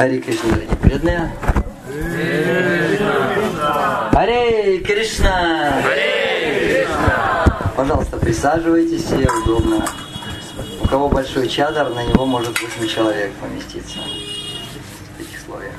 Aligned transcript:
Хари 0.00 0.18
Кришна, 0.18 0.48
дорогие 0.48 0.76
преданные. 0.76 1.30
Харе 4.12 4.78
Кришна! 4.78 5.82
Пожалуйста, 7.76 8.16
присаживайтесь, 8.16 9.04
все 9.04 9.28
удобно. 9.28 9.84
У 10.82 10.86
кого 10.86 11.10
большой 11.10 11.48
чадр, 11.48 11.90
на 11.90 12.02
него 12.02 12.24
может 12.24 12.58
8 12.62 12.88
человек 12.88 13.30
поместиться. 13.42 13.98
В 15.18 15.20
этих 15.20 15.38
условиях. 15.38 15.74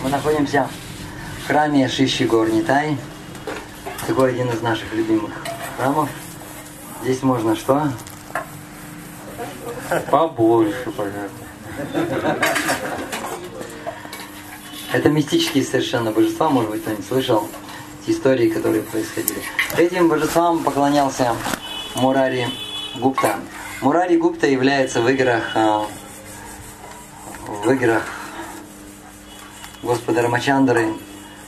Мы 0.00 0.10
находимся 0.10 0.68
в 1.42 1.48
храме 1.48 1.88
Шиши 1.88 2.26
Горнитай. 2.26 2.96
Такой 4.06 4.34
один 4.34 4.50
из 4.50 4.62
наших 4.62 4.94
любимых 4.94 5.32
храмов. 5.76 6.08
Здесь 7.02 7.24
можно 7.24 7.56
что? 7.56 7.88
Побольше, 10.12 10.92
пожалуйста. 10.96 11.53
Это 14.92 15.08
мистические 15.08 15.64
совершенно 15.64 16.12
божества, 16.12 16.48
может 16.48 16.70
быть, 16.70 16.82
кто-нибудь 16.82 17.06
слышал 17.06 17.48
истории, 18.06 18.48
которые 18.48 18.82
происходили. 18.82 19.42
Этим 19.76 20.08
божествам 20.08 20.62
поклонялся 20.62 21.34
Мурари 21.96 22.48
Гупта. 22.96 23.40
Мурари 23.80 24.16
Гупта 24.16 24.46
является 24.46 25.00
в 25.00 25.08
играх, 25.08 25.50
а, 25.54 25.86
в 27.64 27.70
играх 27.70 28.04
Господа 29.82 30.22
Рамачандры 30.22 30.94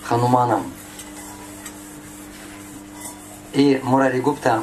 Хануманом. 0.03 0.73
И 3.53 3.81
Мурари 3.83 4.21
Гупта 4.21 4.63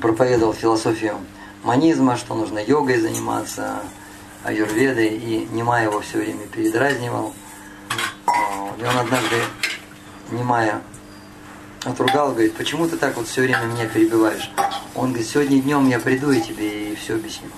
проповедовал 0.00 0.54
философию 0.54 1.18
манизма, 1.62 2.16
что 2.16 2.34
нужно 2.34 2.58
йогой 2.58 3.00
заниматься, 3.00 3.80
аюрведой, 4.44 5.08
и 5.08 5.48
Немая 5.52 5.84
его 5.84 6.00
все 6.00 6.18
время 6.18 6.46
передразнивал. 6.46 7.32
И 8.78 8.84
он 8.84 8.98
однажды 8.98 9.36
Немая 10.30 10.82
отругал, 11.84 12.32
говорит, 12.32 12.54
почему 12.54 12.88
ты 12.88 12.96
так 12.96 13.16
вот 13.16 13.28
все 13.28 13.42
время 13.42 13.64
меня 13.64 13.86
перебиваешь? 13.86 14.50
Он 14.94 15.10
говорит, 15.10 15.28
сегодня 15.28 15.60
днем 15.60 15.88
я 15.88 15.98
приду 15.98 16.30
и 16.30 16.40
тебе 16.40 16.92
и 16.92 16.94
все 16.94 17.14
объясню. 17.14 17.48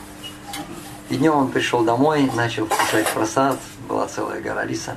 И 1.11 1.17
днем 1.17 1.35
он 1.35 1.49
пришел 1.49 1.85
домой, 1.85 2.31
начал 2.35 2.67
вкушать 2.67 3.07
просад, 3.09 3.59
была 3.89 4.07
целая 4.07 4.41
гора 4.41 4.65
риса. 4.65 4.97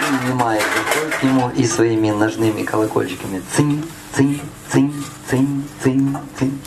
И 0.00 0.28
Немая 0.28 0.60
заходит 0.60 1.16
к 1.16 1.22
нему 1.22 1.50
и 1.50 1.64
своими 1.66 2.10
ножными 2.10 2.62
колокольчиками 2.62 3.42
цинь, 3.54 3.84
цинь, 4.14 4.40
цинь, 4.72 5.04
цинь, 5.30 5.68
цинь, 5.82 6.16
цинь. 6.38 6.60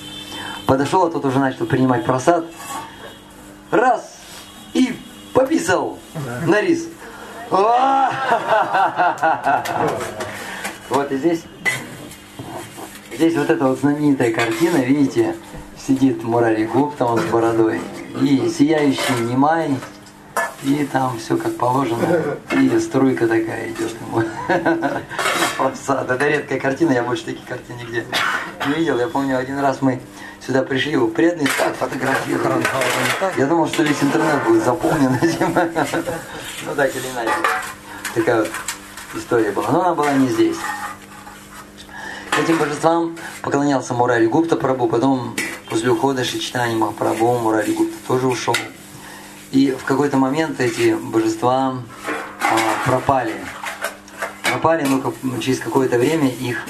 Подошел, 0.69 1.03
а 1.03 1.09
тот 1.09 1.25
уже 1.25 1.39
начал 1.39 1.65
принимать 1.65 2.05
просад. 2.05 2.45
Раз! 3.71 4.19
И 4.75 4.95
пописал 5.33 5.97
на 6.45 6.61
рис. 6.61 6.87
Вот 10.89 11.11
и 11.11 11.17
здесь, 11.17 11.43
здесь 13.13 13.35
вот 13.35 13.49
эта 13.49 13.67
вот 13.67 13.79
знаменитая 13.79 14.31
картина, 14.31 14.77
видите, 14.77 15.35
сидит 15.77 16.23
Мурари 16.23 16.65
Гупта, 16.65 17.15
с 17.15 17.23
бородой, 17.25 17.79
и 18.21 18.49
сияющий 18.49 19.23
Нимай, 19.23 19.75
и 20.63 20.85
там 20.85 21.17
все 21.17 21.37
как 21.37 21.55
положено, 21.57 22.05
и 22.51 22.79
струйка 22.79 23.27
такая 23.27 23.69
идет. 23.69 23.95
Просад. 25.57 26.09
Это 26.09 26.27
редкая 26.27 26.59
картина, 26.59 26.91
я 26.91 27.03
больше 27.03 27.25
таких 27.25 27.45
картин 27.45 27.77
нигде 27.77 28.05
не 28.67 28.73
видел. 28.73 28.99
Я 28.99 29.07
помню, 29.07 29.37
один 29.37 29.59
раз 29.59 29.81
мы 29.81 30.01
сюда 30.45 30.63
пришли, 30.63 30.93
его 30.93 31.07
преданный 31.07 31.49
так 31.57 31.75
фотографировал. 31.75 32.61
Я 33.37 33.45
думал, 33.45 33.67
что 33.67 33.83
весь 33.83 34.01
интернет 34.01 34.43
будет 34.45 34.63
заполнен 34.63 35.15
этим. 35.21 35.53
Ну 36.65 36.75
так 36.75 36.95
или 36.95 37.07
иначе. 37.13 37.31
Такая 38.15 38.39
вот 38.41 38.49
история 39.13 39.51
была. 39.51 39.71
Но 39.71 39.81
она 39.81 39.95
была 39.95 40.13
не 40.13 40.27
здесь. 40.27 40.57
Этим 42.41 42.57
божествам 42.57 43.17
поклонялся 43.41 43.93
Мурари 43.93 44.27
Гупта 44.27 44.55
Прабу, 44.55 44.87
потом 44.87 45.35
после 45.69 45.89
ухода 45.89 46.23
Шичтани 46.23 46.75
Махапрабху 46.75 47.37
Мурари 47.37 47.73
Гупта 47.73 47.97
тоже 48.07 48.27
ушел. 48.27 48.55
И 49.51 49.71
в 49.71 49.83
какой-то 49.83 50.17
момент 50.17 50.59
эти 50.59 50.93
божества 50.93 51.81
а, 52.41 52.85
пропали. 52.85 53.35
Пропали, 54.43 54.85
но 54.85 55.13
через 55.39 55.59
какое-то 55.59 55.97
время 55.97 56.29
их, 56.29 56.65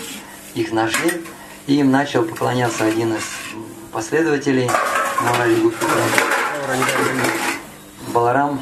их 0.54 0.72
нашли, 0.72 1.26
и 1.68 1.80
им 1.80 1.92
начал 1.92 2.24
поклоняться 2.24 2.86
один 2.86 3.14
из 3.14 3.24
последователей 3.92 4.70
Баларам, 8.14 8.62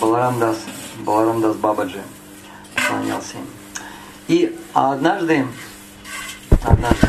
Баларам 0.00 0.38
Дас, 0.38 0.56
Баларам 1.00 1.40
Дас 1.40 1.56
Бабаджи 1.56 2.02
поклонялся 2.74 3.36
им. 3.36 3.46
И 4.28 4.58
однажды 4.72 5.46
однажды 6.62 7.08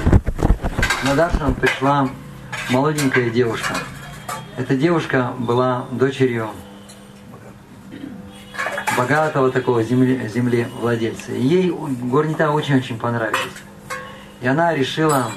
на 1.03 1.15
Даршан 1.15 1.53
пришла 1.55 2.09
молоденькая 2.69 3.29
девушка. 3.29 3.75
Эта 4.57 4.75
девушка 4.75 5.33
была 5.37 5.85
дочерью 5.91 6.49
богатого 8.97 9.51
такого 9.51 9.83
земли, 9.83 10.27
земли 10.27 10.67
владельца. 10.79 11.31
И 11.31 11.41
ей 11.41 11.69
горнита 11.71 12.51
очень-очень 12.51 12.99
понравились. 12.99 13.39
И 14.41 14.47
она 14.47 14.73
решила, 14.73 15.31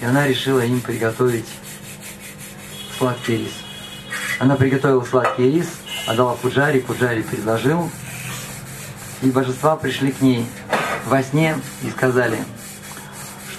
и 0.00 0.04
она 0.04 0.26
решила 0.26 0.60
им 0.60 0.80
приготовить 0.80 1.48
сладкий 2.98 3.38
рис. 3.38 3.52
Она 4.38 4.56
приготовила 4.56 5.04
сладкий 5.04 5.50
рис, 5.50 5.68
отдала 6.06 6.34
Пуджари, 6.34 6.80
Пуджари 6.80 7.22
предложил. 7.22 7.90
И 9.22 9.30
божества 9.30 9.76
пришли 9.76 10.12
к 10.12 10.20
ней 10.20 10.46
во 11.06 11.22
сне 11.22 11.56
и 11.82 11.90
сказали– 11.90 12.38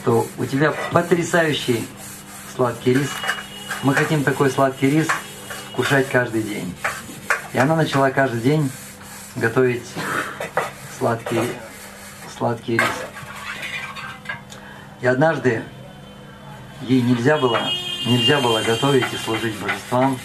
что 0.06 0.28
у 0.38 0.46
тебя 0.46 0.72
потрясающий 0.92 1.88
сладкий 2.56 2.94
рис. 2.94 3.10
Мы 3.84 3.94
хотим 3.94 4.24
такой 4.24 4.50
сладкий 4.50 4.90
рис 4.90 5.08
кушать 5.76 6.10
каждый 6.10 6.42
день. 6.44 6.76
И 7.54 7.58
она 7.58 7.76
начала 7.76 8.10
каждый 8.12 8.42
день 8.42 8.72
готовить 9.36 9.86
сладкий, 10.98 11.42
сладкий 12.38 12.78
рис. 12.78 13.06
И 15.02 15.08
однажды 15.08 15.64
ей 16.82 17.02
нельзя 17.02 17.38
было, 17.38 17.62
нельзя 18.06 18.40
было 18.40 18.62
готовить 18.62 19.12
и 19.14 19.18
служить 19.18 19.58
божествам. 19.60 20.20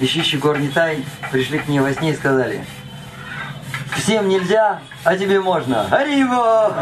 Ищищи 0.00 0.36
Горнитай 0.36 1.04
пришли 1.30 1.58
к 1.58 1.68
ней 1.68 1.80
во 1.80 1.92
сне 1.92 2.12
и 2.12 2.16
сказали, 2.16 2.66
всем 3.96 4.28
нельзя, 4.28 4.80
а 5.04 5.16
тебе 5.16 5.40
можно. 5.40 5.86
Ариво! 5.88 6.74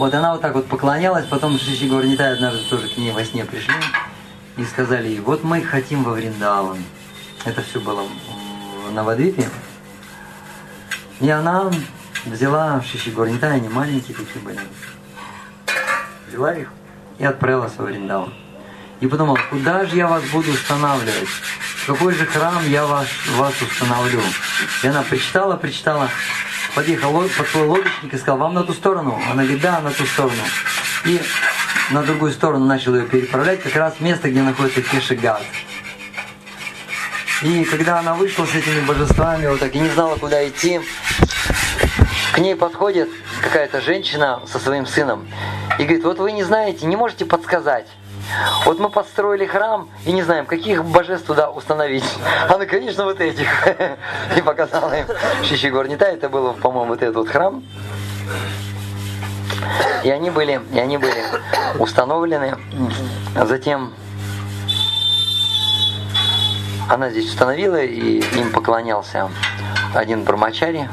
Вот 0.00 0.14
она 0.14 0.32
вот 0.32 0.40
так 0.40 0.54
вот 0.54 0.66
поклонялась, 0.66 1.26
потом 1.26 1.58
Шиши 1.58 1.86
Гаварнитай 1.86 2.32
однажды 2.32 2.64
тоже 2.70 2.88
к 2.88 2.96
ней 2.96 3.12
во 3.12 3.22
сне 3.22 3.44
пришли 3.44 3.74
и 4.56 4.64
сказали 4.64 5.08
ей, 5.08 5.20
вот 5.20 5.44
мы 5.44 5.60
хотим 5.60 6.04
во 6.04 6.12
Вриндаван. 6.12 6.82
Это 7.44 7.60
все 7.60 7.80
было 7.80 8.08
в 8.86 8.92
Навадвипе. 8.92 9.50
И 11.20 11.28
она 11.28 11.70
взяла 12.24 12.80
Шиши 12.80 13.10
Гаварнитай, 13.10 13.56
они 13.56 13.68
маленькие 13.68 14.16
такие 14.16 14.42
были, 14.42 14.58
взяла 16.28 16.54
их 16.54 16.72
и 17.18 17.26
отправилась 17.26 17.76
во 17.76 17.84
Вриндаван. 17.84 18.32
И 19.00 19.06
подумал, 19.06 19.36
куда 19.50 19.84
же 19.84 19.96
я 19.96 20.06
вас 20.06 20.24
буду 20.32 20.50
устанавливать? 20.50 21.28
В 21.28 21.86
какой 21.88 22.14
же 22.14 22.24
храм 22.24 22.66
я 22.70 22.86
вас, 22.86 23.06
вас 23.36 23.52
установлю? 23.60 24.22
И 24.82 24.86
она 24.86 25.02
прочитала, 25.02 25.56
прочитала, 25.56 26.08
подъехал 26.74 27.12
под 27.12 27.48
свой 27.48 27.66
лодочник 27.66 28.14
и 28.14 28.18
сказал, 28.18 28.38
вам 28.38 28.54
на 28.54 28.64
ту 28.64 28.72
сторону? 28.72 29.20
Она 29.30 29.42
говорит, 29.42 29.60
да, 29.60 29.80
на 29.80 29.90
ту 29.90 30.04
сторону. 30.06 30.42
И 31.04 31.20
на 31.90 32.02
другую 32.02 32.32
сторону 32.32 32.66
начал 32.66 32.94
ее 32.94 33.06
переправлять, 33.06 33.62
как 33.62 33.74
раз 33.76 34.00
место, 34.00 34.30
где 34.30 34.42
находится 34.42 34.82
Кешигат. 34.82 35.42
И 37.42 37.64
когда 37.64 37.98
она 37.98 38.14
вышла 38.14 38.44
с 38.44 38.54
этими 38.54 38.80
божествами, 38.80 39.46
вот 39.46 39.60
так, 39.60 39.74
и 39.74 39.78
не 39.78 39.88
знала, 39.88 40.16
куда 40.16 40.46
идти, 40.46 40.80
к 42.32 42.38
ней 42.38 42.54
подходит 42.54 43.08
какая-то 43.42 43.80
женщина 43.80 44.42
со 44.46 44.58
своим 44.58 44.86
сыном 44.86 45.26
и 45.78 45.84
говорит, 45.84 46.04
вот 46.04 46.18
вы 46.18 46.32
не 46.32 46.44
знаете, 46.44 46.86
не 46.86 46.96
можете 46.96 47.24
подсказать, 47.24 47.86
вот 48.64 48.78
мы 48.78 48.88
построили 48.88 49.46
храм 49.46 49.88
и 50.04 50.12
не 50.12 50.22
знаем, 50.22 50.46
каких 50.46 50.84
божеств 50.84 51.26
туда 51.26 51.50
установить. 51.50 52.04
Она, 52.48 52.66
конечно, 52.66 53.04
вот 53.04 53.20
этих. 53.20 53.48
И 54.36 54.42
показала 54.42 54.92
им 54.92 55.06
Шишигорнита. 55.44 56.04
Это 56.04 56.28
было, 56.28 56.52
по-моему, 56.52 56.92
вот 56.92 57.02
этот 57.02 57.16
вот 57.16 57.28
храм. 57.28 57.62
И 60.04 60.10
они 60.10 60.30
были, 60.30 60.60
и 60.72 60.78
они 60.78 60.98
были 60.98 61.22
установлены. 61.78 62.56
Затем 63.34 63.92
она 66.88 67.10
здесь 67.10 67.26
установила, 67.26 67.80
и 67.80 68.20
им 68.36 68.50
поклонялся 68.52 69.30
один 69.94 70.24
Брамачари. 70.24 70.88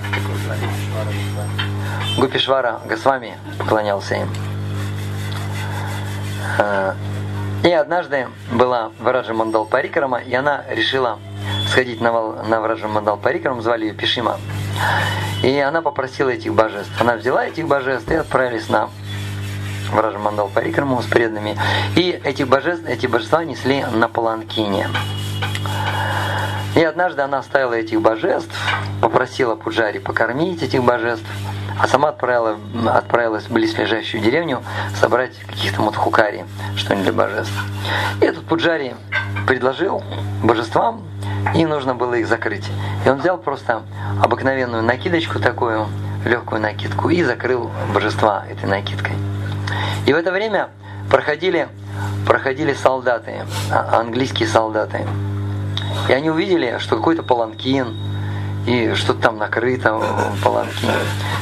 Гупишвара 2.17 2.81
Госвами 2.85 3.37
поклонялся 3.57 4.15
им. 4.15 4.29
И 7.67 7.71
однажды 7.73 8.29
была 8.49 8.93
Вараджа 8.97 9.33
Мандал 9.33 9.65
Парикрама, 9.65 10.19
и 10.19 10.33
она 10.33 10.63
решила 10.69 11.19
сходить 11.69 11.99
на, 11.99 12.13
на 12.43 12.61
Вараджа 12.61 12.87
Мандал 12.87 13.17
Парикрама, 13.17 13.61
звали 13.61 13.87
ее 13.87 13.93
Пишима. 13.93 14.39
И 15.43 15.59
она 15.59 15.81
попросила 15.81 16.29
этих 16.29 16.53
божеств. 16.53 16.93
Она 16.97 17.17
взяла 17.17 17.45
этих 17.45 17.67
божеств 17.67 18.09
и 18.09 18.15
отправились 18.15 18.69
на 18.69 18.89
Вараджа 19.91 20.17
Мандал 20.17 20.47
Парикраму 20.47 21.01
с 21.01 21.07
преданными. 21.07 21.59
И 21.97 22.11
этих 22.23 22.47
божеств, 22.47 22.85
эти 22.87 23.05
божества 23.05 23.43
несли 23.43 23.83
на 23.91 24.07
Паланкине. 24.07 24.87
И 26.73 26.81
однажды 26.81 27.21
она 27.21 27.39
оставила 27.39 27.73
этих 27.73 27.99
божеств, 27.99 28.55
попросила 29.01 29.55
Пуджари 29.55 29.99
покормить 29.99 30.63
этих 30.63 30.85
божеств, 30.85 31.27
а 31.79 31.87
сама 31.87 32.09
отправила, 32.09 32.57
отправилась 32.87 33.45
в 33.45 33.51
близлежащую 33.51 34.21
деревню 34.23 34.63
собрать 34.99 35.37
каких-то 35.39 35.81
мудхукари, 35.81 36.45
что-нибудь 36.75 37.13
божеств. 37.13 37.53
И 38.21 38.25
этот 38.25 38.45
Пуджари 38.45 38.95
предложил 39.45 40.03
божествам, 40.43 41.03
и 41.55 41.65
нужно 41.65 41.95
было 41.95 42.15
их 42.15 42.27
закрыть. 42.27 42.65
И 43.05 43.09
он 43.09 43.19
взял 43.19 43.37
просто 43.37 43.83
обыкновенную 44.21 44.83
накидочку 44.83 45.39
такую, 45.39 45.87
легкую 46.25 46.61
накидку, 46.61 47.09
и 47.09 47.23
закрыл 47.23 47.71
божества 47.93 48.43
этой 48.49 48.67
накидкой. 48.67 49.13
И 50.05 50.13
в 50.13 50.15
это 50.15 50.31
время 50.31 50.69
проходили, 51.09 51.67
проходили 52.25 52.73
солдаты, 52.73 53.45
а, 53.71 53.99
английские 53.99 54.47
солдаты. 54.47 55.05
И 56.09 56.13
они 56.13 56.29
увидели, 56.29 56.77
что 56.79 56.97
какой-то 56.97 57.23
паланкин, 57.23 57.95
и 58.67 58.93
что-то 58.95 59.21
там 59.21 59.37
накрыто 59.37 59.93
в 59.93 60.43
паланкине. 60.43 60.91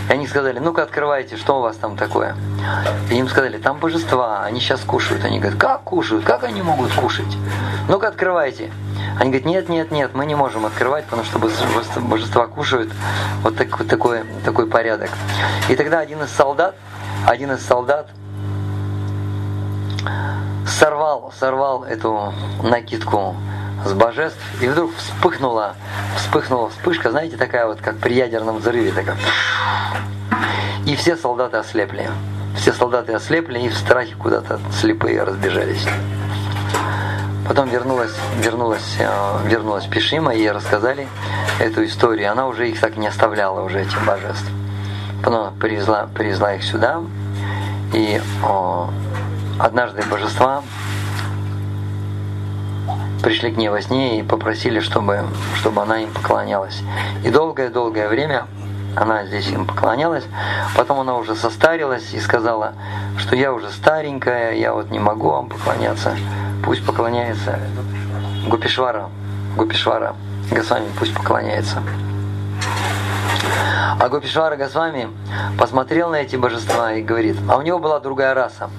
И 0.09 0.13
они 0.13 0.27
сказали, 0.27 0.59
ну-ка 0.59 0.83
открывайте, 0.83 1.37
что 1.37 1.57
у 1.57 1.61
вас 1.61 1.75
там 1.75 1.97
такое? 1.97 2.35
И 3.09 3.15
им 3.15 3.27
сказали, 3.27 3.57
там 3.57 3.79
божества, 3.79 4.43
они 4.43 4.59
сейчас 4.59 4.81
кушают. 4.81 5.25
Они 5.25 5.39
говорят, 5.39 5.59
как 5.59 5.81
кушают? 5.81 6.23
Как 6.23 6.43
они 6.43 6.61
могут 6.61 6.93
кушать? 6.93 7.35
Ну-ка 7.89 8.09
открывайте. 8.09 8.71
Они 9.19 9.31
говорят, 9.31 9.45
нет, 9.45 9.69
нет, 9.69 9.91
нет, 9.91 10.11
мы 10.13 10.27
не 10.27 10.35
можем 10.35 10.67
открывать, 10.67 11.05
потому 11.05 11.23
что 11.23 11.39
божества 11.39 12.45
кушают. 12.45 12.91
Вот, 13.41 13.57
так, 13.57 13.79
вот 13.79 13.87
такой, 13.87 14.23
такой 14.43 14.67
порядок. 14.67 15.09
И 15.67 15.75
тогда 15.75 15.99
один 15.99 16.21
из 16.21 16.29
солдат, 16.29 16.75
один 17.25 17.51
из 17.51 17.65
солдат 17.65 18.07
сорвал, 20.67 21.33
сорвал 21.39 21.85
эту 21.85 22.33
накидку 22.61 23.35
с 23.85 23.93
божеств, 23.93 24.39
и 24.61 24.67
вдруг 24.67 24.95
вспыхнула, 24.95 25.75
вспыхнула 26.17 26.69
вспышка, 26.69 27.11
знаете, 27.11 27.37
такая 27.37 27.67
вот, 27.67 27.79
как 27.81 27.97
при 27.97 28.15
ядерном 28.15 28.57
взрыве, 28.57 28.91
такая. 28.91 29.17
И 30.85 30.95
все 30.95 31.15
солдаты 31.15 31.57
ослепли. 31.57 32.09
Все 32.57 32.73
солдаты 32.73 33.13
ослепли 33.13 33.59
и 33.59 33.69
в 33.69 33.77
страхе 33.77 34.15
куда-то 34.15 34.59
слепые 34.79 35.23
разбежались. 35.23 35.85
Потом 37.47 37.69
вернулась, 37.69 38.15
вернулась, 38.39 38.95
э, 38.97 39.47
вернулась 39.47 39.85
Пишима, 39.85 40.33
и 40.33 40.39
ей 40.39 40.51
рассказали 40.51 41.07
эту 41.59 41.85
историю. 41.85 42.31
Она 42.31 42.47
уже 42.47 42.69
их 42.69 42.79
так 42.79 42.97
не 42.97 43.05
оставляла, 43.05 43.61
уже 43.61 43.81
этих 43.81 44.03
божеств. 44.03 44.49
Потом 45.23 45.53
привезла, 45.55 46.07
привезла 46.13 46.55
их 46.55 46.63
сюда, 46.63 47.01
и 47.93 48.19
о, 48.43 48.89
однажды 49.59 50.01
божества 50.09 50.63
пришли 53.25 53.51
к 53.51 53.57
ней 53.57 53.69
во 53.69 53.81
сне 53.81 54.19
и 54.19 54.23
попросили, 54.23 54.79
чтобы, 54.79 55.25
чтобы 55.55 55.81
она 55.81 55.97
им 56.03 56.11
поклонялась. 56.11 56.83
И 57.23 57.31
долгое-долгое 57.31 58.07
время 58.07 58.45
она 58.95 59.25
здесь 59.25 59.47
им 59.47 59.65
поклонялась. 59.65 60.23
Потом 60.75 60.99
она 60.99 61.17
уже 61.17 61.35
состарилась 61.35 62.13
и 62.13 62.19
сказала, 62.19 62.73
что 63.17 63.35
я 63.35 63.51
уже 63.51 63.71
старенькая, 63.71 64.53
я 64.53 64.73
вот 64.73 64.91
не 64.91 64.99
могу 64.99 65.31
вам 65.31 65.49
поклоняться. 65.49 66.15
Пусть 66.63 66.85
поклоняется 66.85 67.59
Гупишвара, 68.47 69.09
Гупишвара 69.57 70.15
Госвами, 70.51 70.85
пусть 70.99 71.15
поклоняется. 71.15 71.81
А 73.99 74.07
Гопишвара 74.07 74.55
Госвами 74.55 75.09
посмотрел 75.57 76.11
на 76.11 76.17
эти 76.17 76.35
божества 76.35 76.93
и 76.93 77.01
говорит, 77.01 77.37
а 77.49 77.57
у 77.57 77.63
него 77.63 77.79
была 77.79 77.99
другая 77.99 78.35
раса. 78.35 78.69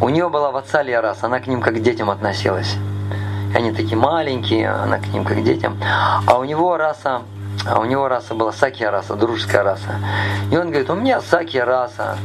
У 0.00 0.08
него 0.08 0.30
была 0.30 0.52
вацалия 0.52 1.02
раса, 1.02 1.26
она 1.26 1.38
к 1.38 1.46
ним 1.46 1.60
как 1.60 1.74
к 1.74 1.80
детям 1.80 2.08
относилась. 2.08 2.78
Они 3.54 3.72
такие 3.72 3.96
маленькие, 3.96 4.70
она 4.70 4.98
к 4.98 5.06
ним 5.08 5.24
как 5.24 5.42
детям. 5.42 5.78
А 6.26 6.38
у 6.38 6.44
него 6.44 6.76
раса 6.76 7.22
а 7.66 7.78
у 7.78 7.84
него 7.84 8.08
раса 8.08 8.34
была 8.34 8.52
сакия 8.52 8.90
раса, 8.90 9.16
дружеская 9.16 9.62
раса. 9.62 10.00
И 10.50 10.56
он 10.56 10.68
говорит, 10.70 10.88
у 10.88 10.94
меня 10.94 11.20
сакия 11.20 11.64
раса. 11.64 12.16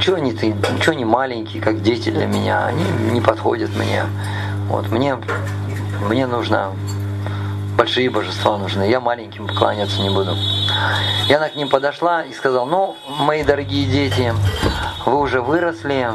Чего 0.00 0.18
не 0.18 0.32
ты, 0.32 0.56
чего 0.82 0.94
не 0.94 1.04
маленькие, 1.04 1.62
как 1.62 1.82
дети 1.82 2.10
для 2.10 2.26
меня, 2.26 2.66
они 2.66 2.84
не 3.12 3.20
подходят 3.20 3.70
мне. 3.76 4.04
Вот, 4.68 4.88
мне, 4.88 5.16
мне 6.08 6.26
нужно 6.26 6.72
большие 7.76 8.10
божества 8.10 8.58
нужны, 8.58 8.88
я 8.88 9.00
маленьким 9.00 9.46
поклоняться 9.46 10.00
не 10.00 10.10
буду. 10.10 10.36
И 11.28 11.32
она 11.32 11.48
к 11.48 11.54
ним 11.54 11.68
подошла 11.68 12.22
и 12.22 12.32
сказала, 12.32 12.64
ну, 12.64 12.96
мои 13.20 13.44
дорогие 13.44 13.86
дети, 13.86 14.34
вы 15.06 15.18
уже 15.18 15.40
выросли, 15.40 16.08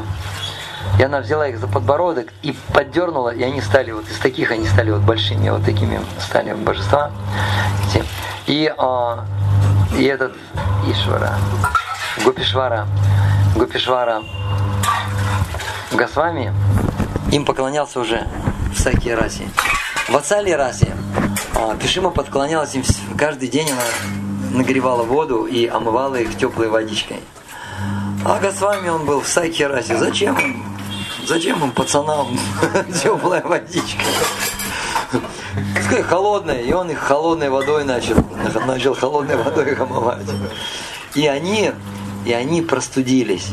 и 1.00 1.04
она 1.04 1.19
взяла 1.19 1.48
их 1.48 1.60
за 1.60 1.68
подбородок 1.68 2.34
и 2.42 2.56
поддернула, 2.74 3.30
и 3.30 3.44
они 3.44 3.62
стали 3.62 3.92
вот 3.92 4.10
из 4.10 4.18
таких, 4.18 4.51
они 4.51 4.68
стали 4.68 4.92
вот 4.92 5.01
большими, 5.01 5.50
вот 5.50 5.63
такими 5.63 6.01
стали 6.19 6.54
божества. 6.54 7.12
И, 8.48 8.74
а, 8.78 9.25
и 9.98 10.06
этот 10.06 10.34
Ишвара, 10.88 11.36
Гопишвара, 12.24 12.88
Гопишвара 13.56 14.24
Госвами 15.92 16.54
им 17.31 17.45
поклонялся 17.45 18.00
уже 18.00 18.28
в 18.74 18.80
Саки 18.80 19.10
расе. 19.10 19.48
В 20.07 20.16
Ацали 20.16 20.51
расе 20.51 20.95
а, 21.56 21.75
Пишима 21.75 22.12
подклонялась 22.12 22.74
им 22.75 22.83
каждый 23.18 23.50
день, 23.50 23.69
она 23.72 23.81
нагревала 24.51 25.04
воду 25.04 25.45
и 25.45 25.68
омывала 25.68 26.16
их 26.16 26.38
теплой 26.38 26.69
водичкой. 26.69 27.19
А 28.24 28.40
Госвами 28.40 28.90
он 28.90 29.06
был 29.06 29.22
в 29.22 29.28
Саки. 29.28 29.68
Зачем 29.95 30.38
Зачем 31.28 31.62
им 31.62 31.72
пацанам 31.72 32.40
теплая 33.04 33.42
водичка? 33.42 34.04
Пускай 35.76 36.02
холодная, 36.02 36.62
и 36.62 36.72
он 36.72 36.90
их 36.90 37.00
холодной 37.00 37.50
водой 37.50 37.84
начал, 37.84 38.16
начал 38.66 38.94
холодной 38.94 39.36
водой 39.36 39.72
их 39.72 39.80
омывать. 39.80 40.26
И 41.16 41.28
они, 41.28 41.72
и 42.26 42.32
они 42.32 42.62
простудились. 42.62 43.50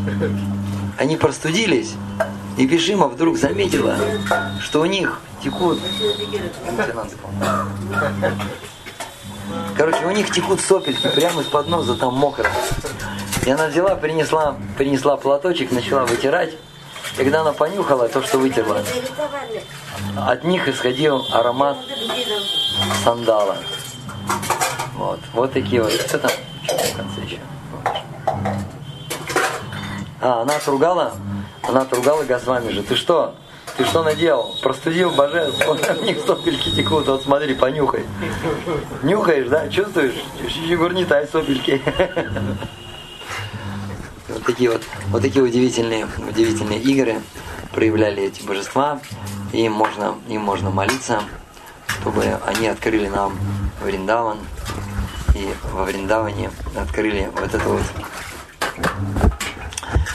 Они 0.99 1.17
простудились, 1.17 1.95
и 2.57 2.67
Бежима 2.67 3.09
вдруг 3.09 3.39
заметила, 3.39 3.97
что 4.61 4.81
у 4.81 4.85
них 4.85 5.21
текут... 5.43 5.81
Короче, 9.77 10.07
у 10.07 10.11
них 10.13 10.31
текут 10.31 10.61
сопельки 10.61 11.09
прямо 11.09 11.43
из-под 11.43 11.69
носа, 11.69 11.95
там 11.97 12.15
мокро. 12.15 12.49
И 13.45 13.51
она 13.51 13.67
взяла, 13.67 13.97
принесла, 13.97 14.57
принесла 14.79 15.17
платочек, 15.17 15.73
начала 15.73 16.07
вытирать. 16.07 16.55
Когда 17.17 17.43
она 17.43 17.53
понюхала 17.53 18.09
то, 18.09 18.23
что 18.23 18.39
вытерла, 18.39 18.83
от 20.17 20.45
них 20.45 20.67
исходил 20.69 21.25
аромат 21.33 21.79
сандала. 23.05 23.57
Вот, 24.97 25.21
вот 25.33 25.53
такие 25.53 25.83
вот. 25.83 25.93
Что 25.93 26.19
там? 26.19 26.31
Что 26.65 26.77
в 26.77 26.97
конце 26.97 27.21
еще? 27.21 27.39
А, 30.21 30.43
она 30.43 30.57
отругала, 30.57 31.13
она 31.63 31.83
отругала 31.83 32.25
Госвами 32.25 32.71
же. 32.71 32.83
Ты 32.83 32.97
что? 32.97 33.35
Ты 33.77 33.85
что 33.85 34.03
наделал? 34.03 34.57
Простудил 34.63 35.11
божеств? 35.11 35.65
Вот 35.67 35.85
от 35.87 36.03
них 36.03 36.19
сопельки 36.25 36.71
текут. 36.71 37.07
Вот 37.07 37.23
смотри, 37.23 37.55
понюхай. 37.55 38.05
Нюхаешь, 39.03 39.49
да? 39.49 39.69
Чувствуешь? 39.69 40.15
Чигурнитай 40.49 41.29
сопельки. 41.29 41.83
Вот 44.35 44.43
такие 44.45 44.71
вот, 44.71 44.83
вот 45.11 45.23
такие 45.23 45.45
удивительные, 45.45 46.09
удивительные 46.29 46.81
игры 46.81 47.23
проявляли 47.73 48.25
эти 48.25 48.43
божества. 48.43 49.01
И 49.53 49.69
можно, 49.69 50.17
им 50.29 50.43
можно 50.43 50.71
молиться, 50.71 51.23
чтобы 51.87 52.25
они 52.45 52.67
открыли 52.67 53.07
нам 53.07 53.39
Вриндаван. 53.83 54.39
И 55.37 55.49
во 55.73 55.85
Вриндаване 55.85 56.51
открыли 56.77 57.31
вот 57.33 57.55
это 57.55 57.69
вот 57.69 57.83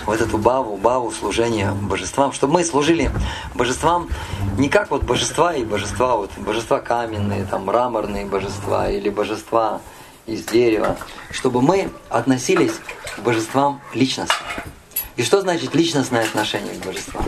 вот 0.06 0.20
эту 0.20 0.38
баву, 0.38 0.76
баву 0.76 1.12
служения 1.12 1.72
божествам, 1.72 2.34
чтобы 2.34 2.54
мы 2.54 2.64
служили 2.66 3.12
божествам 3.54 4.10
не 4.58 4.68
как 4.68 4.90
вот 4.90 5.04
божества 5.04 5.54
и 5.54 5.64
божества, 5.64 6.16
вот 6.16 6.32
божества 6.38 6.80
каменные, 6.80 7.46
там 7.46 7.66
мраморные 7.66 8.26
божества 8.26 8.90
или 8.90 9.10
божества 9.10 9.82
из 10.30 10.44
дерева, 10.46 10.98
чтобы 11.32 11.62
мы 11.62 11.90
относились 12.10 12.74
к 13.16 13.20
божествам 13.20 13.82
личностно. 13.94 14.36
И 15.16 15.24
что 15.24 15.42
значит 15.42 15.76
личностное 15.76 16.24
отношение 16.24 16.74
к 16.76 16.86
божествам? 16.86 17.26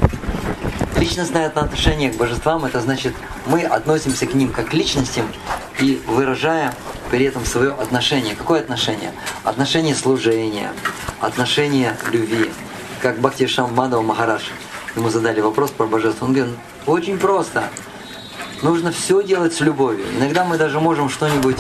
Личностное 0.96 1.48
отношение 1.48 2.12
к 2.12 2.16
божествам, 2.16 2.64
это 2.66 2.80
значит, 2.80 3.14
мы 3.48 3.64
относимся 3.64 4.28
к 4.28 4.34
ним 4.34 4.52
как 4.52 4.70
к 4.70 4.74
личностям 4.74 5.26
и 5.80 6.02
выражая 6.08 6.74
при 7.10 7.26
этом 7.26 7.46
свое 7.46 7.72
отношение. 7.72 8.36
Какое 8.36 8.62
отношение? 8.62 9.12
Отношение 9.44 9.96
служения, 9.96 10.72
отношение 11.20 11.98
любви. 12.12 12.52
Как 13.02 13.20
Бхакти 13.20 13.48
Шамбадова 13.48 14.02
Махараш 14.02 14.44
ему 14.96 15.10
задали 15.10 15.42
вопрос 15.42 15.72
про 15.72 15.86
божество. 15.86 16.28
Он 16.28 16.34
говорит, 16.34 16.56
очень 16.86 17.18
просто. 17.18 17.64
Нужно 18.62 18.92
все 18.92 19.24
делать 19.24 19.54
с 19.54 19.60
любовью. 19.60 20.06
Иногда 20.18 20.46
мы 20.46 20.58
даже 20.58 20.80
можем 20.80 21.10
что-нибудь 21.10 21.58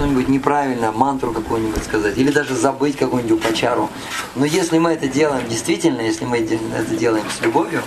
что-нибудь 0.00 0.28
неправильно, 0.28 0.92
мантру 0.92 1.30
какую-нибудь 1.30 1.84
сказать, 1.84 2.16
или 2.16 2.30
даже 2.30 2.54
забыть 2.54 2.96
какую-нибудь 2.96 3.38
упачару. 3.38 3.90
Но 4.34 4.46
если 4.46 4.78
мы 4.78 4.92
это 4.92 5.08
делаем 5.08 5.46
действительно, 5.46 6.00
если 6.00 6.24
мы 6.24 6.38
это 6.38 6.94
делаем 6.96 7.26
с 7.30 7.42
любовью, 7.42 7.82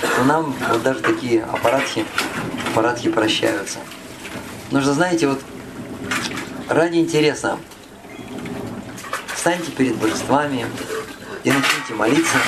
то 0.00 0.24
нам 0.24 0.54
вот 0.70 0.82
даже 0.82 1.00
такие 1.00 1.42
аппаратки, 1.42 2.06
аппаратки 2.70 3.08
прощаются. 3.10 3.80
Нужно, 4.70 4.94
знаете, 4.94 5.28
вот 5.28 5.42
ради 6.70 6.96
интереса 6.96 7.58
встаньте 9.34 9.70
перед 9.70 9.96
божествами 9.96 10.64
и 11.44 11.50
начните 11.50 11.92
молиться, 11.94 12.38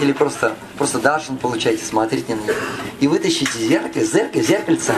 или 0.00 0.12
просто, 0.12 0.56
просто 0.78 1.00
даршин 1.00 1.36
получайте, 1.36 1.84
смотрите 1.84 2.34
на 2.34 2.40
них, 2.40 2.56
и 3.00 3.08
вытащите 3.08 3.58
зеркало, 3.58 4.04
зеркало, 4.04 4.42
зеркальце 4.42 4.94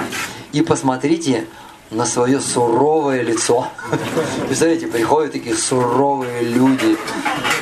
и 0.53 0.63
посмотрите 0.63 1.49
на 1.91 2.07
свое 2.07 2.41
суровое 2.41 3.23
лицо. 3.23 3.69
Представляете, 4.47 4.87
приходят 4.87 5.33
такие 5.33 5.57
суровые 5.57 6.43
люди, 6.43 6.97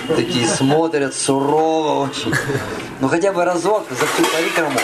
такие 0.08 0.46
смотрят 0.46 1.14
сурово 1.14 2.08
очень. 2.08 2.34
Ну 3.00 3.08
хотя 3.08 3.32
бы 3.32 3.44
разок 3.44 3.86
за 3.90 4.06
парикраму, 4.06 4.78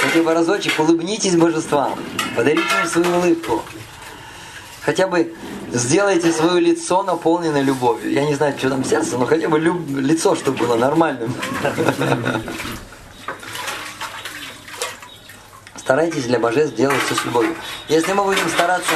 хотя 0.00 0.22
бы 0.22 0.34
разочек 0.34 0.78
улыбнитесь 0.78 1.36
божествам, 1.36 1.98
подарите 2.36 2.68
им 2.82 2.88
свою 2.88 3.16
улыбку. 3.16 3.62
Хотя 4.82 5.06
бы 5.06 5.32
сделайте 5.72 6.32
свое 6.32 6.60
лицо 6.60 7.02
наполненное 7.04 7.62
любовью. 7.62 8.12
Я 8.12 8.24
не 8.24 8.34
знаю, 8.34 8.54
что 8.58 8.68
там 8.68 8.84
сердце, 8.84 9.16
но 9.16 9.26
хотя 9.26 9.48
бы 9.48 9.58
люб... 9.60 9.78
лицо, 9.88 10.34
чтобы 10.34 10.58
было 10.58 10.74
нормальным. 10.74 11.32
Старайтесь 15.82 16.26
для 16.26 16.38
божеств 16.38 16.76
делать 16.76 17.02
все 17.06 17.16
с 17.16 17.24
любовью. 17.24 17.56
Если 17.88 18.12
мы 18.12 18.22
будем 18.22 18.48
стараться 18.48 18.94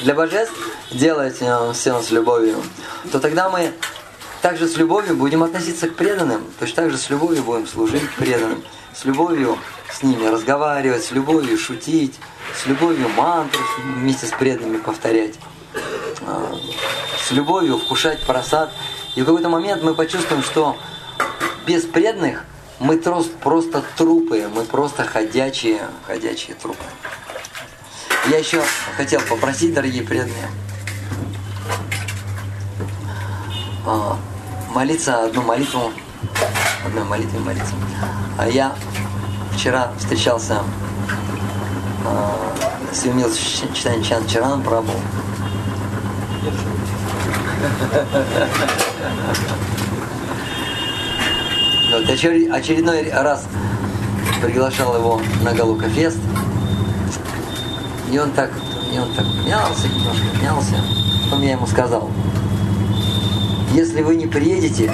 для 0.00 0.14
божеств 0.14 0.54
делать 0.92 1.38
э, 1.40 1.72
все 1.74 2.00
с 2.00 2.12
любовью, 2.12 2.62
то 3.10 3.18
тогда 3.18 3.50
мы 3.50 3.72
также 4.40 4.68
с 4.68 4.76
любовью 4.76 5.16
будем 5.16 5.42
относиться 5.42 5.88
к 5.88 5.96
преданным. 5.96 6.44
Точно 6.60 6.84
так 6.84 6.92
же 6.92 6.96
с 6.96 7.10
любовью 7.10 7.42
будем 7.42 7.66
служить 7.66 8.08
преданным. 8.14 8.62
С 8.94 9.04
любовью 9.04 9.58
с 9.92 10.04
ними 10.04 10.28
разговаривать, 10.28 11.04
с 11.04 11.10
любовью 11.10 11.58
шутить, 11.58 12.14
с 12.56 12.66
любовью 12.66 13.08
мантры 13.08 13.60
вместе 13.96 14.26
с 14.26 14.30
преданными 14.30 14.78
повторять, 14.78 15.34
а, 16.24 16.56
с 17.20 17.32
любовью 17.32 17.78
вкушать 17.78 18.24
просад. 18.24 18.70
И 19.16 19.22
в 19.22 19.26
какой-то 19.26 19.48
момент 19.48 19.82
мы 19.82 19.92
почувствуем, 19.92 20.44
что 20.44 20.76
без 21.66 21.82
преданных 21.82 22.44
мы 22.80 22.96
просто 22.98 23.84
трупы, 23.96 24.48
мы 24.54 24.64
просто 24.64 25.04
ходячие, 25.04 25.80
ходячие 26.06 26.56
трупы. 26.56 26.84
Я 28.30 28.38
еще 28.38 28.62
хотел 28.96 29.20
попросить, 29.22 29.74
дорогие 29.74 30.02
преданные, 30.02 30.50
а, 33.86 34.16
молиться 34.74 35.24
одну 35.24 35.42
молитву, 35.42 35.92
одной 36.84 37.04
молитвой 37.04 37.40
молиться. 37.40 37.74
А 38.36 38.48
я 38.48 38.74
вчера 39.54 39.92
встречался 39.98 40.62
э, 42.04 42.94
с 42.94 43.04
Юмил 43.04 43.32
читанием 43.74 44.04
Чан 44.04 44.26
Чараном 44.28 44.62
Прабу. 44.62 44.92
Вот, 51.90 52.08
очередной 52.08 53.10
раз 53.10 53.46
приглашал 54.42 54.94
его 54.96 55.20
на 55.42 55.54
Галука 55.54 55.88
Фест. 55.88 56.18
И 58.12 58.18
он 58.18 58.30
так, 58.32 58.50
и 58.92 58.98
он 58.98 59.12
так 59.14 59.24
мялся, 59.46 59.88
немножко 59.88 60.26
мялся. 60.42 60.76
Потом 61.24 61.42
я 61.42 61.52
ему 61.52 61.66
сказал, 61.66 62.10
если 63.72 64.02
вы 64.02 64.16
не 64.16 64.26
приедете, 64.26 64.92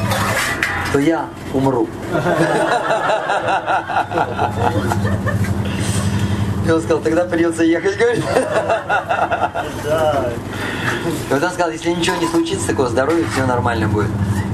то 0.93 0.99
я 1.01 1.29
умру. 1.53 1.89
И 6.67 6.71
он 6.71 6.81
сказал, 6.81 7.01
тогда 7.01 7.25
придется 7.25 7.65
ехать, 7.65 7.97
говорит. 7.99 8.25
И 11.29 11.33
вот 11.33 11.43
он 11.43 11.51
сказал, 11.51 11.71
если 11.71 11.91
ничего 11.91 12.17
не 12.17 12.27
случится 12.29 12.69
такого, 12.69 12.89
здоровья, 12.89 13.25
все 13.33 13.47
нормально 13.47 13.89
будет. 13.89 14.11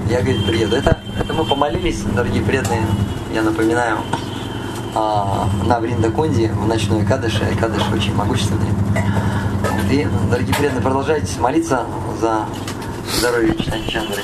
Я, 0.08 0.20
говорит, 0.20 0.46
приеду. 0.46 0.76
Это, 0.76 0.99
это 1.20 1.34
мы 1.34 1.44
помолились, 1.44 2.02
дорогие 2.02 2.42
преданные, 2.42 2.82
я 3.34 3.42
напоминаю, 3.42 3.98
а, 4.94 5.48
на 5.66 5.78
Вриндакунде 5.78 6.50
в 6.52 6.66
ночной 6.66 7.04
Кадыше. 7.04 7.44
Кадыш 7.60 7.82
очень 7.92 8.14
могущественный. 8.14 8.70
И, 9.90 10.06
дорогие 10.30 10.54
преданные, 10.54 10.82
продолжайте 10.82 11.38
молиться 11.40 11.82
за 12.20 12.46
здоровье 13.18 13.54
Читани 13.56 13.86
Чандры. 13.86 14.22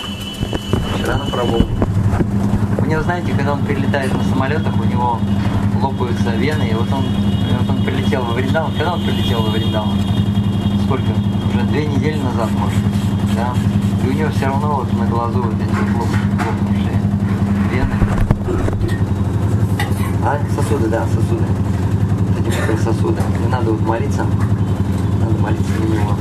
Вчера 0.95 1.17
на 1.17 1.27
пробу. 1.27 1.63
У 2.79 2.85
него, 2.87 3.03
знаете, 3.03 3.33
когда 3.33 3.53
он 3.53 3.65
прилетает 3.65 4.13
на 4.15 4.25
самолетах, 4.25 4.75
у 4.81 4.85
него 4.85 5.21
лопаются 5.83 6.31
вены, 6.31 6.69
и 6.71 6.75
вот 6.75 6.91
он, 6.93 7.05
вот 7.61 7.69
он 7.69 7.83
прилетел 7.85 8.23
во 8.23 8.35
Вриндаун. 8.35 8.73
Когда 8.73 8.95
он 8.95 9.03
прилетел 9.03 9.43
во 9.43 9.51
Вриндаун? 9.51 9.99
Сколько? 10.85 11.11
Уже 11.53 11.65
две 11.67 11.87
недели 11.87 12.19
назад, 12.19 12.49
может, 12.53 12.79
да? 13.35 13.55
И 14.05 14.09
у 14.09 14.13
него 14.13 14.31
все 14.31 14.47
равно 14.47 14.77
вот 14.77 14.93
на 14.93 15.07
глазу 15.07 15.43
вот 15.43 15.55
эти 15.55 15.99
лопнувшие 15.99 16.66
вены. 17.77 17.95
А, 20.25 20.39
сосуды, 20.55 20.89
да, 20.89 21.05
сосуды. 21.07 21.45
Эти 22.39 22.49
микрососуды. 22.49 23.23
И 23.45 23.49
надо 23.49 23.71
вот 23.73 23.81
молиться, 23.83 24.27
надо 25.21 25.39
молиться 25.41 25.73
на 25.81 25.93
него. 25.93 26.13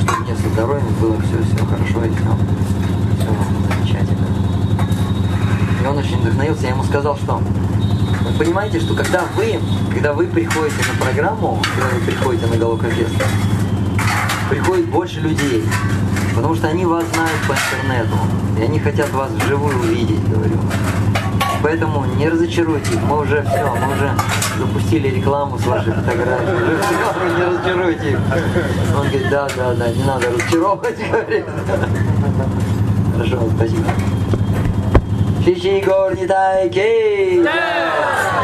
Чтобы 0.00 0.18
мне 0.20 0.34
со 0.34 0.48
здоровьем 0.48 0.86
было 1.00 1.16
все, 1.20 1.42
все 1.42 1.64
хорошо 1.66 2.04
и 2.04 2.10
все, 2.10 2.36
все 3.18 3.74
замечательно. 3.74 4.26
И 5.82 5.86
он 5.86 5.98
очень 5.98 6.18
вдохновился, 6.20 6.62
я 6.62 6.70
ему 6.70 6.84
сказал, 6.84 7.16
что 7.16 7.42
вы 8.24 8.44
понимаете, 8.44 8.80
что 8.80 8.94
когда 8.94 9.24
вы, 9.36 9.60
когда 9.92 10.12
вы 10.12 10.26
приходите 10.26 10.76
на 10.92 11.04
программу, 11.04 11.60
когда 11.74 11.94
вы 11.94 12.00
приходите 12.00 12.46
на 12.46 12.56
Галока 12.56 12.88
Фест, 12.90 13.14
приходит 14.50 14.86
больше 14.88 15.20
людей, 15.20 15.64
потому 16.36 16.54
что 16.54 16.68
они 16.68 16.84
вас 16.84 17.04
знают 17.06 17.40
по 17.48 17.52
интернету, 17.52 18.16
и 18.58 18.62
они 18.62 18.78
хотят 18.78 19.10
вас 19.10 19.30
вживую 19.30 19.78
увидеть, 19.78 20.22
говорю. 20.28 20.58
Поэтому 21.62 22.04
не 22.04 22.28
разочаруйте 22.28 22.94
их, 22.94 23.02
мы 23.02 23.22
уже 23.22 23.42
все, 23.42 23.64
мы 23.64 23.94
уже 23.94 24.10
запустили 24.58 25.08
рекламу 25.08 25.58
с 25.58 25.66
вашей 25.66 25.92
фотографией, 25.92 26.54
уже 26.54 26.78
все, 26.78 27.38
не 27.38 27.44
разочаруйте 27.44 28.10
их. 28.10 28.18
Он 28.94 29.08
говорит, 29.08 29.30
да, 29.30 29.48
да, 29.56 29.74
да, 29.74 29.88
не 29.88 30.04
надо 30.04 30.30
разочаровывать, 30.30 30.98
говорит. 31.10 31.46
Хорошо, 33.14 33.48
спасибо. 33.56 33.90
Шиши 35.42 35.80
Горнитай 35.80 36.68
Кей! 36.68 37.46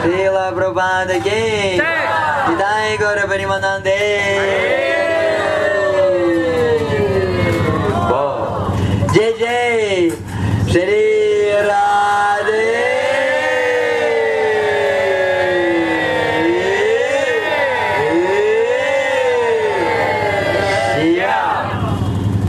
Шила 0.02 0.52
Прабхада 0.54 1.20
Кей! 1.20 1.74
Нитай 2.48 2.96
Гора 2.98 3.26
Паримананде! 3.26 4.81